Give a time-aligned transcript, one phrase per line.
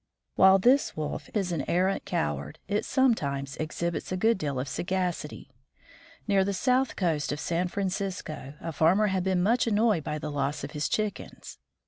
[0.33, 5.51] While this Wolf is an arrant coward, it sometimes exhibits a good deal of sagacity.
[6.27, 10.31] Near the south coast of San Francisco a farmer had been much annoyed by the
[10.31, 11.59] loss of his Chickens.